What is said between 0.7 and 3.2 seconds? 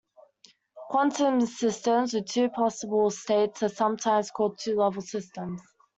Quantum systems with two possible